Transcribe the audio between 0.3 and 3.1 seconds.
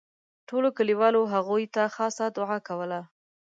ټولو کلیوالو هغوی ته خاصه دوعا کوله.